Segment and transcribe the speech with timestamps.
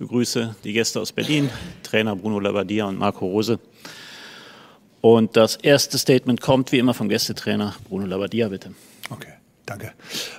[0.00, 1.50] begrüße die Gäste aus Berlin,
[1.82, 3.60] Trainer Bruno Labbadia und Marco Rose.
[5.02, 8.72] Und das erste Statement kommt wie immer vom Gästetrainer Bruno Labbadia, bitte.
[9.10, 9.34] Okay.
[9.66, 9.92] Danke.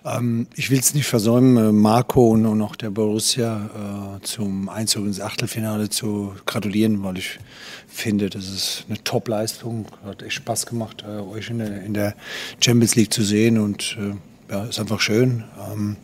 [0.03, 5.05] Ähm, ich will es nicht versäumen, äh, Marco und, auch der Borussia äh, zum Einzug
[5.05, 7.39] ins Achtelfinale zu gratulieren, weil ich
[7.87, 9.85] finde, das ist eine Top-Leistung.
[10.03, 12.15] Hat echt Spaß gemacht, äh, euch in der, in der,
[12.59, 15.45] Champions League zu sehen und äh, ja, ist einfach schön.
[15.71, 15.95] Ähm,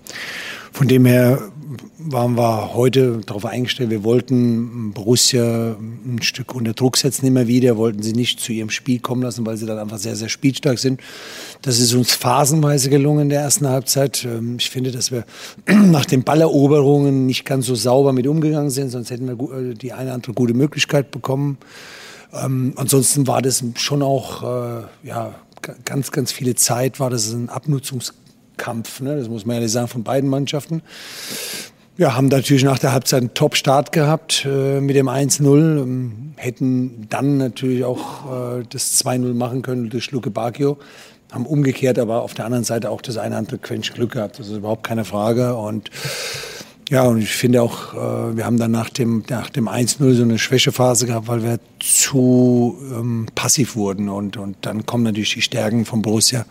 [0.72, 1.52] von dem her
[1.98, 7.78] waren wir heute darauf eingestellt, wir wollten Borussia ein Stück unter Druck setzen immer wieder,
[7.78, 10.80] wollten sie nicht zu ihrem Spiel kommen lassen, weil sie dann einfach sehr, sehr spielstark
[10.80, 11.02] sind.
[11.62, 14.26] Das ist uns phasenweise gelungen in der ersten Halbzeit.
[14.26, 15.26] Ähm, ich finde, dass wir
[15.68, 19.94] nach den Balleroberungen nicht ganz so sauber mit umgegangen sind, sonst hätten wir äh, die
[19.94, 21.58] eine oder andere gute Möglichkeit bekommen.
[22.34, 25.36] Ähm, ansonsten war das schon auch, äh, ja,
[25.86, 29.16] ganz, ganz viele Zeit war das ein Abnutzungskampf Kampf, ne?
[29.16, 30.82] das muss man ehrlich sagen, von beiden Mannschaften.
[32.00, 35.82] Ja, haben natürlich nach der Halbzeit einen Top-Start gehabt äh, mit dem 1-0.
[35.82, 40.78] Ähm, hätten dann natürlich auch äh, das 2-0 machen können durch Luke Bacchio.
[41.32, 44.38] Haben umgekehrt aber auf der anderen Seite auch das eine andere Quäntchen Glück gehabt.
[44.38, 45.56] Das ist überhaupt keine Frage.
[45.56, 45.90] Und
[46.90, 50.24] ja, und ich finde auch, äh, wir haben dann nach dem, nach dem 1-0 so
[50.24, 54.08] eine Schwächephase gehabt, weil wir zu ähm, passiv wurden.
[54.08, 56.46] Und, und dann kommen natürlich die Stärken von Borussia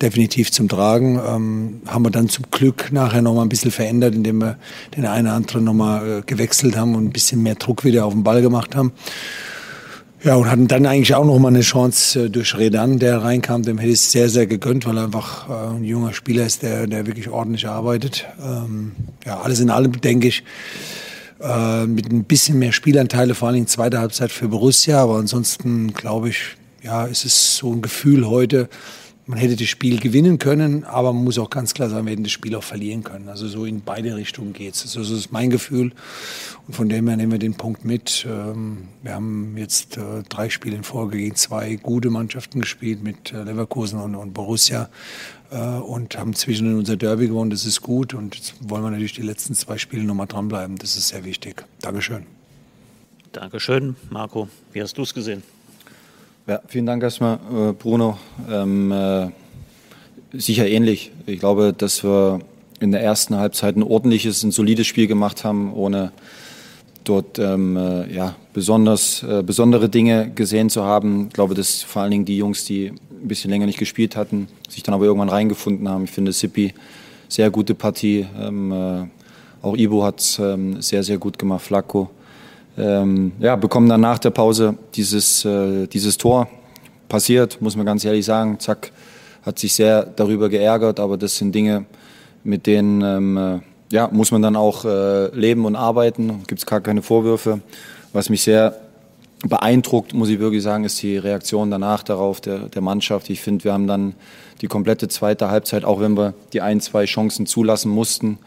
[0.00, 1.20] definitiv zum Tragen.
[1.26, 4.56] Ähm, haben wir dann zum Glück nachher nochmal ein bisschen verändert, indem wir
[4.96, 8.12] den einen oder anderen nochmal äh, gewechselt haben und ein bisschen mehr Druck wieder auf
[8.12, 8.92] den Ball gemacht haben.
[10.24, 13.64] Ja, und hatten dann eigentlich auch noch mal eine Chance äh, durch Redan, der reinkam.
[13.64, 16.62] Dem hätte ich es sehr, sehr gegönnt, weil er einfach äh, ein junger Spieler ist,
[16.62, 18.26] der, der wirklich ordentlich arbeitet.
[18.40, 18.92] Ähm,
[19.26, 20.44] ja, alles in allem denke ich,
[21.40, 25.02] äh, mit ein bisschen mehr Spielanteile, vor allem in zweiter Halbzeit für Borussia.
[25.02, 28.68] Aber ansonsten glaube ich, ja, es ist so ein Gefühl heute,
[29.26, 32.24] man hätte das Spiel gewinnen können, aber man muss auch ganz klar sagen, wir hätten
[32.24, 33.28] das Spiel auch verlieren können.
[33.28, 34.82] Also so in beide Richtungen geht es.
[34.82, 35.92] Also, das ist mein Gefühl.
[36.66, 38.26] Und von dem her nehmen wir den Punkt mit.
[38.28, 43.32] Ähm, wir haben jetzt äh, drei Spiele in Folge gegen zwei gute Mannschaften gespielt mit
[43.32, 44.90] äh, Leverkusen und, Borussia
[45.50, 47.50] äh, und haben zwischen unser Derby gewonnen.
[47.50, 48.14] Das ist gut.
[48.14, 50.78] Und jetzt wollen wir natürlich die letzten zwei Spiele nochmal dranbleiben.
[50.78, 51.64] Das ist sehr wichtig.
[51.80, 52.26] Dankeschön.
[53.30, 54.48] Dankeschön, Marco.
[54.72, 55.42] Wie hast du es gesehen?
[56.48, 58.18] Ja, vielen Dank erstmal, äh, Bruno.
[58.50, 59.28] Ähm, äh,
[60.32, 61.12] sicher ähnlich.
[61.26, 62.40] Ich glaube, dass wir
[62.80, 66.10] in der ersten Halbzeit ein ordentliches, ein solides Spiel gemacht haben, ohne
[67.04, 71.28] dort ähm, äh, ja, besonders, äh, besondere Dinge gesehen zu haben.
[71.28, 74.48] Ich glaube, dass vor allen Dingen die Jungs, die ein bisschen länger nicht gespielt hatten,
[74.68, 76.04] sich dann aber irgendwann reingefunden haben.
[76.04, 76.74] Ich finde Sippi
[77.28, 78.26] sehr gute Partie.
[78.36, 79.04] Ähm, äh,
[79.64, 82.10] auch Ibo hat es ähm, sehr, sehr gut gemacht, Flacco
[82.78, 86.48] ähm, ja, bekommen dann nach der Pause dieses, äh, dieses Tor.
[87.08, 88.58] Passiert, muss man ganz ehrlich sagen.
[88.58, 88.90] Zack,
[89.42, 91.84] hat sich sehr darüber geärgert, aber das sind Dinge,
[92.44, 93.58] mit denen ähm, äh,
[93.94, 96.44] ja, muss man dann auch äh, leben und arbeiten.
[96.46, 97.60] Gibt es gar keine Vorwürfe.
[98.14, 98.76] Was mich sehr
[99.46, 103.28] beeindruckt, muss ich wirklich sagen, ist die Reaktion danach darauf der, der Mannschaft.
[103.28, 104.14] Ich finde, wir haben dann
[104.62, 108.38] die komplette zweite Halbzeit, auch wenn wir die ein, zwei Chancen zulassen mussten,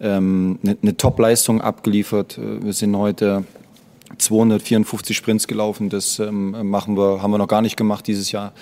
[0.00, 2.38] ähm, eine, eine Top-Leistung abgeliefert.
[2.38, 3.44] Wir sind heute
[4.18, 5.88] 254 Sprints gelaufen.
[5.88, 8.52] Das ähm, machen wir, haben wir noch gar nicht gemacht dieses Jahr.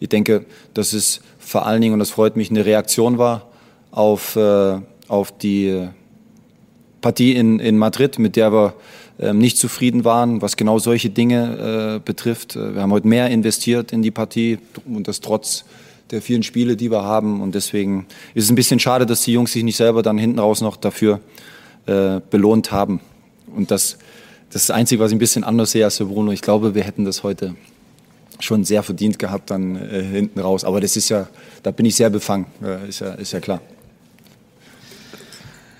[0.00, 3.48] Ich denke, dass es vor allen Dingen, und das freut mich, eine Reaktion war
[3.90, 5.88] auf, äh, auf die
[7.00, 8.74] Partie in, in Madrid, mit der wir
[9.18, 12.56] ähm, nicht zufrieden waren, was genau solche Dinge äh, betrifft.
[12.56, 15.64] Wir haben heute mehr investiert in die Partie und das trotz
[16.10, 17.40] der vielen Spiele, die wir haben.
[17.40, 20.38] Und deswegen ist es ein bisschen schade, dass die Jungs sich nicht selber dann hinten
[20.38, 21.20] raus noch dafür
[21.86, 23.00] äh, belohnt haben.
[23.54, 23.98] Und das
[24.52, 26.30] das ist das Einzige, was ich ein bisschen anders sehe als der Bruno.
[26.30, 27.54] Ich glaube, wir hätten das heute
[28.38, 30.64] schon sehr verdient gehabt dann äh, hinten raus.
[30.64, 31.26] Aber das ist ja,
[31.62, 33.62] da bin ich sehr befangen, äh, ist, ja, ist ja klar.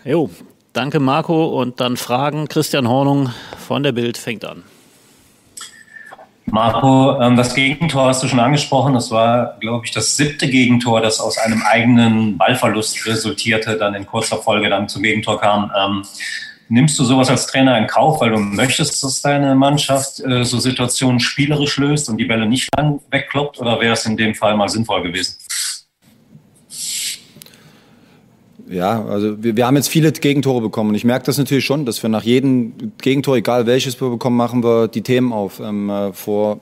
[0.06, 0.30] Jo,
[0.72, 1.60] danke Marco.
[1.60, 2.48] Und dann Fragen.
[2.48, 3.28] Christian Hornung
[3.58, 4.62] von der Bild fängt an.
[6.46, 8.94] Marco, ähm, das Gegentor hast du schon angesprochen.
[8.94, 14.06] Das war, glaube ich, das siebte Gegentor, das aus einem eigenen Ballverlust resultierte, dann in
[14.06, 15.70] kurzer Folge dann zum Gegentor kam.
[16.72, 20.58] Nimmst du sowas als Trainer in Kauf, weil du möchtest, dass deine Mannschaft äh, so
[20.58, 23.60] Situationen spielerisch löst und die Bälle nicht lang wegkloppt?
[23.60, 25.36] Oder wäre es in dem Fall mal sinnvoll gewesen?
[28.70, 30.88] Ja, also wir, wir, haben jetzt viele Gegentore bekommen.
[30.88, 34.38] Und ich merke das natürlich schon, dass wir nach jedem Gegentor, egal welches wir bekommen,
[34.38, 35.60] machen wir die Themen auf.
[35.60, 36.58] Ähm, äh, vor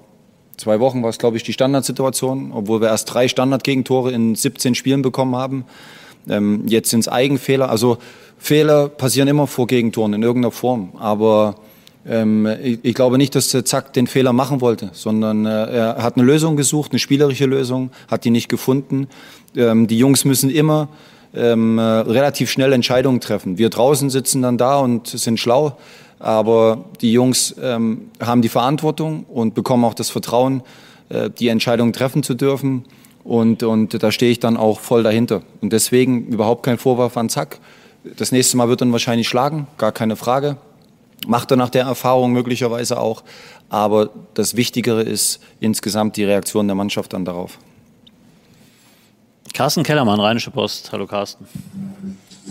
[0.57, 4.75] zwei Wochen war es, glaube ich, die Standardsituation, obwohl wir erst drei Standardgegentore in 17
[4.75, 5.67] Spielen bekommen haben.
[6.29, 7.71] Ähm, jetzt sind es Eigenfehler.
[7.71, 7.99] Also
[8.41, 10.93] Fehler passieren immer vor Gegentoren in irgendeiner Form.
[10.99, 11.57] Aber
[12.07, 16.17] ähm, ich, ich, glaube nicht, dass Zack den Fehler machen wollte, sondern äh, er hat
[16.17, 19.09] eine Lösung gesucht, eine spielerische Lösung, hat die nicht gefunden.
[19.55, 20.89] Ähm, die Jungs müssen immer
[21.35, 23.59] ähm, äh, relativ schnell Entscheidungen treffen.
[23.59, 25.77] Wir draußen sitzen dann da und sind schlau,
[26.19, 30.63] aber die Jungs ähm, haben die Verantwortung und bekommen auch das Vertrauen,
[31.11, 32.85] äh, die Entscheidungen treffen zu dürfen.
[33.23, 35.43] Und, und da stehe ich dann auch voll dahinter.
[35.61, 37.61] Und deswegen überhaupt kein Vorwurf an Zack.
[38.05, 40.57] Das nächste Mal wird er wahrscheinlich schlagen, gar keine Frage.
[41.27, 43.23] Macht er nach der Erfahrung möglicherweise auch.
[43.69, 47.59] Aber das Wichtigere ist insgesamt die Reaktion der Mannschaft dann darauf.
[49.53, 50.91] Carsten Kellermann, Rheinische Post.
[50.93, 51.47] Hallo Carsten.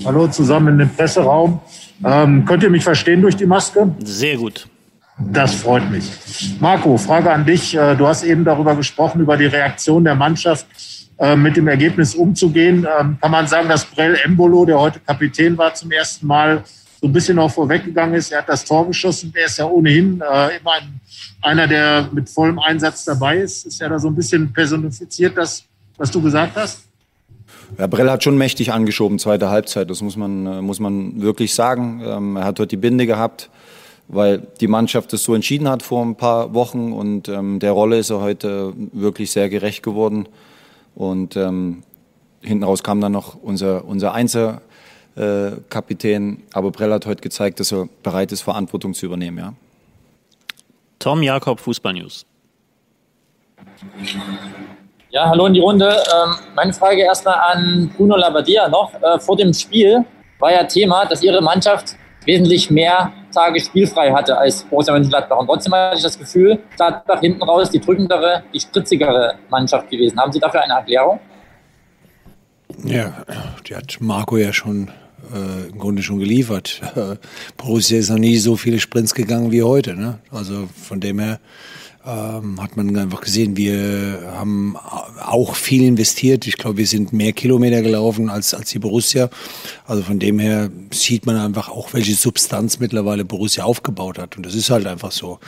[0.05, 1.59] Hallo zusammen in dem Presseraum.
[2.05, 3.93] Ähm, könnt ihr mich verstehen durch die Maske?
[4.03, 4.67] Sehr gut.
[5.17, 6.05] Das freut mich.
[6.59, 7.75] Marco, Frage an dich.
[7.75, 10.67] Äh, du hast eben darüber gesprochen, über die Reaktion der Mannschaft
[11.19, 12.87] äh, mit dem Ergebnis umzugehen.
[12.99, 16.63] Ähm, kann man sagen, dass Brell Embolo, der heute Kapitän war, zum ersten Mal
[17.01, 18.31] so ein bisschen auch vorweggegangen ist.
[18.31, 19.33] Er hat das Tor geschossen.
[19.35, 20.99] Er ist ja ohnehin äh, immer ein,
[21.41, 23.65] einer, der mit vollem Einsatz dabei ist.
[23.65, 25.65] Ist er da so ein bisschen personifiziert, das,
[25.97, 26.83] was du gesagt hast?
[27.77, 29.89] Ja, Brell hat schon mächtig angeschoben, zweite Halbzeit.
[29.89, 32.01] Das muss man, äh, muss man wirklich sagen.
[32.03, 33.49] Ähm, er hat heute die Binde gehabt,
[34.07, 36.93] weil die Mannschaft es so entschieden hat vor ein paar Wochen.
[36.93, 40.27] Und ähm, der Rolle ist er heute wirklich sehr gerecht geworden.
[40.99, 41.81] Und ähm,
[42.41, 44.59] hinten raus kam dann noch unser, unser Einzelkapitän.
[45.15, 49.37] Äh, Aber Brell hat heute gezeigt, dass er bereit ist, Verantwortung zu übernehmen.
[49.37, 49.53] Ja.
[50.99, 52.25] Tom Jakob, Fußball News.
[55.09, 55.89] Ja, hallo in die Runde.
[55.89, 58.93] Ähm, meine Frage erstmal an Bruno Labbadia noch.
[59.01, 60.03] Äh, vor dem Spiel
[60.39, 65.37] war ja Thema, dass Ihre Mannschaft wesentlich mehr Tage spielfrei hatte als Borussia Mönchengladbach.
[65.37, 70.19] Und trotzdem hatte ich das Gefühl, Gladbach hinten raus die drückendere, die spritzigere Mannschaft gewesen.
[70.19, 71.19] Haben Sie dafür eine Erklärung?
[72.83, 73.25] Ja,
[73.67, 74.89] die hat Marco ja schon
[75.33, 76.81] äh, im Grunde schon geliefert.
[77.57, 79.95] Borussia ist noch nie so viele Sprints gegangen wie heute.
[79.95, 80.19] Ne?
[80.31, 81.39] Also von dem her
[82.09, 84.75] ähm, hat man einfach gesehen, wir haben
[85.23, 86.47] auch viel investiert.
[86.47, 89.29] Ich glaube, wir sind mehr Kilometer gelaufen als, als die Borussia.
[89.85, 94.37] Also von dem her sieht man einfach auch, welche Substanz mittlerweile Borussia aufgebaut hat.
[94.37, 95.39] Und das ist halt einfach so.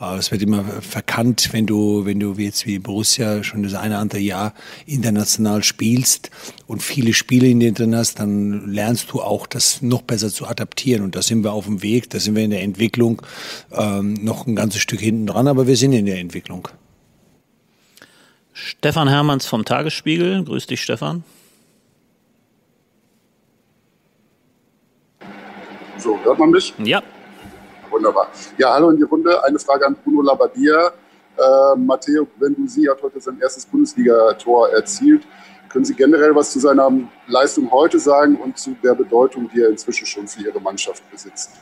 [0.00, 3.94] Äh, es wird immer verkannt, wenn du, wenn du jetzt wie Borussia schon das eine
[3.94, 4.54] oder andere Jahr
[4.86, 6.30] international spielst
[6.66, 10.46] und viele Spiele in dir drin hast, dann lernst du auch, das noch besser zu
[10.46, 11.02] adaptieren.
[11.02, 13.22] Und da sind wir auf dem Weg, da sind wir in der Entwicklung
[13.72, 16.68] ähm, noch ein ganzes Stück hinten dran, aber wir sind in der Entwicklung.
[18.52, 20.44] Stefan Hermanns vom Tagesspiegel.
[20.44, 21.22] Grüß dich, Stefan.
[25.98, 26.74] So, hört man mich?
[26.78, 27.02] Ja.
[27.90, 28.28] Wunderbar.
[28.58, 29.42] Ja, hallo in die Runde.
[29.44, 30.88] Eine Frage an Bruno Labbadia.
[31.36, 35.22] Äh, Matteo Guendouzi hat heute sein erstes Bundesligator erzielt.
[35.68, 36.90] Können Sie generell was zu seiner
[37.28, 41.52] Leistung heute sagen und zu der Bedeutung, die er inzwischen schon für Ihre Mannschaft besitzt?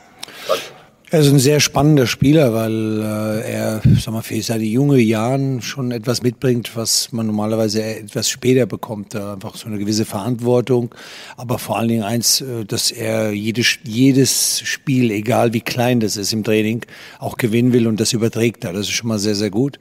[0.47, 0.78] Danke.
[1.11, 5.59] Er ist ein sehr spannender Spieler, weil äh, er, sag mal, für seine junge Jahren
[5.59, 9.15] schon etwas mitbringt, was man normalerweise etwas später bekommt.
[9.15, 10.93] Äh, einfach so eine gewisse Verantwortung,
[11.35, 16.15] aber vor allen Dingen eins, äh, dass er jedes, jedes Spiel, egal wie klein das
[16.15, 16.85] ist im Training,
[17.17, 18.73] auch gewinnen will und das überträgt er.
[18.73, 19.79] Das ist schon mal sehr, sehr gut.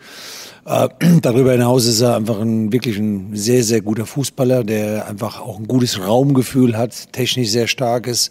[0.64, 0.88] Äh,
[1.20, 5.58] darüber hinaus ist er einfach ein wirklich ein sehr, sehr guter Fußballer, der einfach auch
[5.58, 8.31] ein gutes Raumgefühl hat, technisch sehr stark ist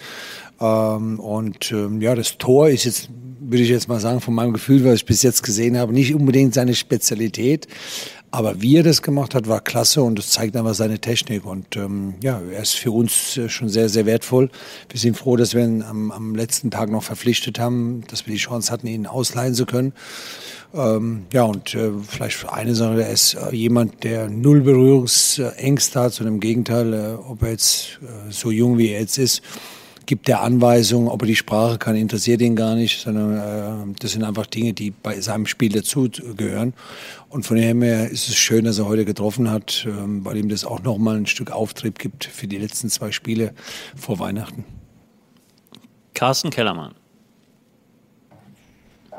[0.60, 3.10] ähm, und ähm, ja, das Tor ist jetzt,
[3.40, 6.14] würde ich jetzt mal sagen, von meinem Gefühl, was ich bis jetzt gesehen habe, nicht
[6.14, 7.68] unbedingt seine Spezialität.
[8.30, 11.46] Aber wie er das gemacht hat, war klasse und das zeigt einfach seine Technik.
[11.46, 14.50] Und ähm, ja, er ist für uns äh, schon sehr, sehr wertvoll.
[14.90, 18.34] Wir sind froh, dass wir ihn am, am letzten Tag noch verpflichtet haben, dass wir
[18.34, 19.94] die Chance hatten, ihn ausleihen zu können.
[20.74, 26.14] Ähm, ja, und äh, vielleicht eine Sache, er ist äh, jemand, der null Berührungsängste hat,
[26.14, 29.42] sondern im Gegenteil, äh, ob er jetzt äh, so jung wie er jetzt ist,
[30.08, 34.14] gibt der Anweisungen, ob er die Sprache kann, interessiert ihn gar nicht, sondern äh, das
[34.14, 36.74] sind einfach Dinge, die bei seinem Spiel dazugehören.
[37.30, 40.50] Und von dem her ist es schön, dass er heute getroffen hat, äh, weil ihm
[40.50, 43.54] das auch nochmal ein Stück Auftrieb gibt für die letzten zwei Spiele
[43.96, 44.64] vor Weihnachten.
[46.14, 46.96] Carsten Kellermann.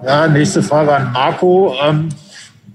[0.02, 1.74] Ja, nächste Frage an Marco.
[1.82, 2.08] Ähm,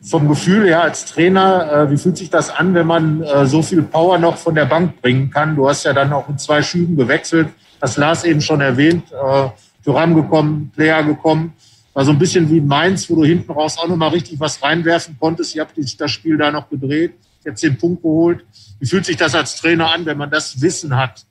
[0.02, 3.62] vom Gefühl her als Trainer, äh, wie fühlt sich das an, wenn man äh, so
[3.62, 5.56] viel Power noch von der Bank bringen kann?
[5.56, 7.50] Du hast ja dann auch in zwei Schüben gewechselt
[7.84, 9.50] das Lars eben schon erwähnt, äh,
[9.84, 11.54] Thuram gekommen, Player gekommen.
[11.94, 15.18] War so ein bisschen wie Mainz, wo du hinten raus auch nochmal richtig was reinwerfen
[15.20, 15.54] konntest.
[15.54, 18.46] Ihr habt das Spiel da noch gedreht, jetzt den Punkt geholt.
[18.80, 21.26] Wie fühlt sich das als Trainer an, wenn man das Wissen hat?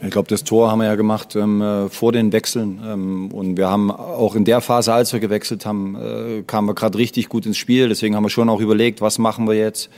[0.00, 2.80] Ich glaube, das Tor haben wir ja gemacht ähm, äh, vor den Wechseln.
[2.86, 6.74] Ähm, und wir haben auch in der Phase, als wir gewechselt haben, äh, kamen wir
[6.74, 7.88] gerade richtig gut ins Spiel.
[7.88, 9.90] Deswegen haben wir schon auch überlegt, was machen wir jetzt.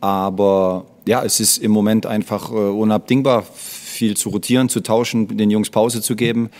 [0.00, 5.50] Aber ja, es ist im Moment einfach äh, unabdingbar, viel zu rotieren, zu tauschen, den
[5.50, 6.50] Jungs Pause zu geben.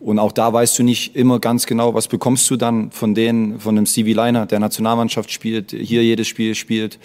[0.00, 3.60] Und auch da weißt du nicht immer ganz genau, was bekommst du dann von denen,
[3.60, 6.98] von einem Stevie Liner, der Nationalmannschaft spielt, hier jedes Spiel spielt.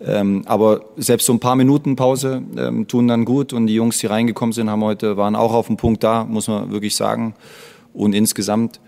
[0.00, 3.98] Ähm, aber selbst so ein paar Minuten Pause ähm, tun dann gut und die Jungs,
[3.98, 7.34] die reingekommen sind, haben heute waren auch auf dem Punkt da, muss man wirklich sagen.
[7.94, 8.78] Und insgesamt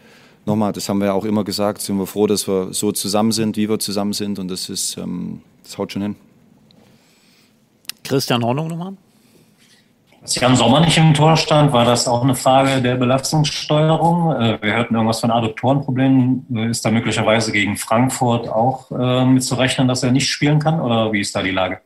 [0.44, 3.32] nochmal, das haben wir ja auch immer gesagt, sind wir froh, dass wir so zusammen
[3.32, 6.16] sind, wie wir zusammen sind und das ist, ähm, das haut schon hin.
[8.04, 8.94] Christian Hornung nochmal.
[10.28, 14.34] Als Jan Sommer nicht im Tor stand, war das auch eine Frage der Belastungssteuerung.
[14.34, 16.68] Äh, wir hörten irgendwas von Adduktorenproblemen.
[16.68, 20.82] Ist da möglicherweise gegen Frankfurt auch äh, mit zu rechnen, dass er nicht spielen kann?
[20.82, 21.78] Oder wie ist da die Lage?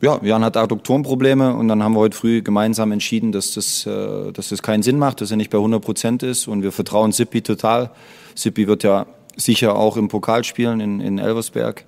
[0.00, 4.32] Ja, Jan hat Adduktorenprobleme und dann haben wir heute früh gemeinsam entschieden, dass das, äh,
[4.32, 7.12] dass das keinen Sinn macht, dass er nicht bei 100 Prozent ist und wir vertrauen
[7.12, 7.90] Sippi total.
[8.34, 9.06] Sippi wird ja
[9.36, 11.84] sicher auch im Pokal spielen in, in Elversberg.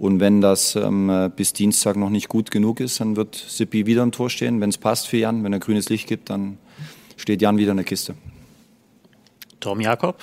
[0.00, 4.02] Und wenn das ähm, bis Dienstag noch nicht gut genug ist, dann wird Sippi wieder
[4.02, 4.58] im Tor stehen.
[4.62, 6.56] Wenn es passt für Jan, wenn er grünes Licht gibt, dann
[7.18, 8.14] steht Jan wieder in der Kiste.
[9.60, 10.16] Tom Jakob.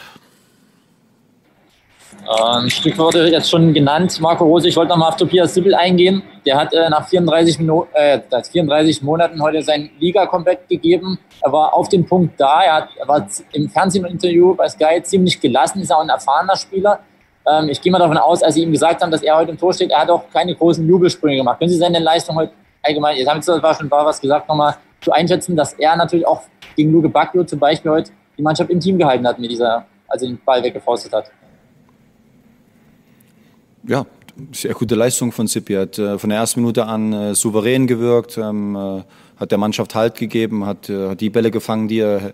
[2.25, 4.67] Ähm, Stück wurde jetzt schon genannt, Marco Rose.
[4.67, 6.23] Ich wollte nochmal auf Tobias Sippel eingehen.
[6.43, 11.19] Der hat äh, nach 34, Minu äh, 34 Monaten heute sein Liga-Comeback gegeben.
[11.43, 12.63] Er war auf dem Punkt da.
[12.63, 15.81] Er, hat, er war im Fernsehinterview bei Sky ziemlich gelassen.
[15.81, 17.01] Ist auch ein erfahrener Spieler.
[17.49, 19.57] Ähm, ich gehe mal davon aus, als Sie ihm gesagt haben, dass er heute im
[19.57, 21.59] Tor steht, er hat auch keine großen Jubelsprünge gemacht.
[21.59, 22.51] Können Sie seine Leistung heute
[22.83, 26.41] allgemein, jetzt haben Sie zwar schon was gesagt, nochmal zu einschätzen, dass er natürlich auch
[26.75, 30.25] gegen Luke Bacchio zum Beispiel heute die Mannschaft im Team gehalten hat, mit dieser, also
[30.25, 31.31] den Ball weggefaustet hat?
[33.87, 34.05] Ja,
[34.51, 35.73] sehr gute Leistung von Sippi.
[35.73, 39.03] Hat äh, von der ersten Minute an äh, souverän gewirkt, ähm, äh,
[39.39, 42.33] hat der Mannschaft Halt gegeben, hat, äh, hat die Bälle gefangen, die er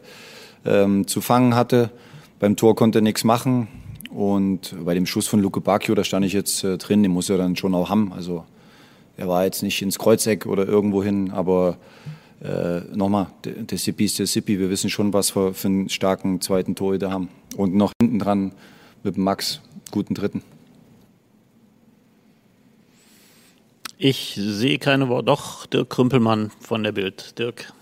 [0.66, 1.92] ähm, zu fangen hatte.
[2.40, 3.68] Beim Tor konnte er nichts machen.
[4.14, 7.30] Und bei dem Schuss von Luke Bacchio, da stand ich jetzt äh, drin, den muss
[7.30, 8.14] er dann schon auch haben.
[8.14, 8.46] Also
[9.18, 11.78] er war jetzt nicht ins Kreuzeck oder irgendwo hin, aber
[12.44, 14.60] äh, nochmal, der, Sippi ist der Sippi.
[14.60, 17.30] Wir wissen schon, was wir für einen starken zweiten Torhüter haben.
[17.58, 18.52] Und noch hinten dran
[19.02, 20.44] mit Max, guten dritten.
[23.98, 25.26] Ich sehe keine Worte.
[25.26, 27.40] Doch, Dirk Krümpelmann von der Bild.
[27.40, 27.74] Dirk.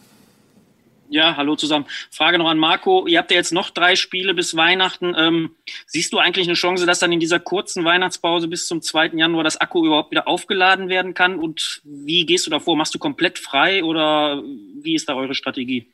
[1.11, 1.87] Ja, hallo zusammen.
[2.09, 3.05] Frage noch an Marco.
[3.05, 5.13] Ihr habt ja jetzt noch drei Spiele bis Weihnachten.
[5.17, 5.49] Ähm,
[5.85, 9.07] siehst du eigentlich eine Chance, dass dann in dieser kurzen Weihnachtspause bis zum 2.
[9.15, 11.35] Januar das Akku überhaupt wieder aufgeladen werden kann?
[11.35, 12.77] Und wie gehst du davor?
[12.77, 14.41] Machst du komplett frei oder
[14.81, 15.85] wie ist da eure Strategie?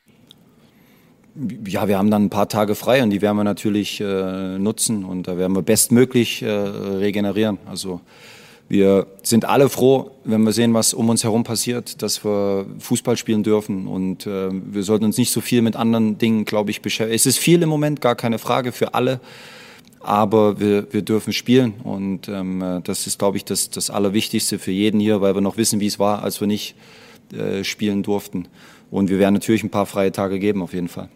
[1.65, 5.03] Ja, wir haben dann ein paar Tage frei und die werden wir natürlich äh, nutzen
[5.03, 7.57] und da werden wir bestmöglich äh, regenerieren.
[7.65, 8.01] Also
[8.69, 13.15] wir sind alle froh, wenn wir sehen, was um uns herum passiert, dass wir Fußball
[13.15, 13.87] spielen dürfen.
[13.87, 17.15] Und äh, wir sollten uns nicht so viel mit anderen Dingen, glaube ich, beschäftigen.
[17.15, 19.21] Es ist viel im Moment, gar keine Frage für alle.
[20.01, 21.75] Aber wir, wir dürfen spielen.
[21.83, 25.57] Und ähm, das ist, glaube ich, das, das Allerwichtigste für jeden hier, weil wir noch
[25.57, 26.75] wissen, wie es war, als wir nicht
[27.33, 28.47] äh, spielen durften.
[28.91, 31.09] Und wir werden natürlich ein paar freie Tage geben, auf jeden Fall.